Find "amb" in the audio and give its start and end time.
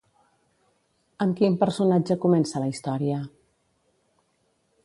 1.25-1.37